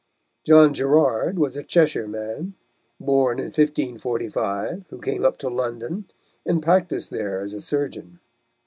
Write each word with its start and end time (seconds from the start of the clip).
John 0.43 0.73
Gerard 0.73 1.37
was 1.37 1.55
a 1.55 1.61
Cheshire 1.61 2.07
man, 2.07 2.55
born 2.99 3.37
in 3.37 3.53
1545, 3.53 4.85
who 4.89 4.97
came 4.99 5.23
up 5.23 5.37
to 5.37 5.47
London, 5.47 6.09
and 6.43 6.59
practised 6.63 7.11
there 7.11 7.39
as 7.41 7.53
a 7.53 7.61
surgeon. 7.61 8.19